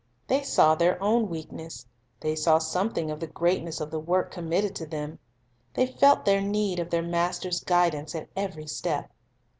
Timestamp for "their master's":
6.89-7.63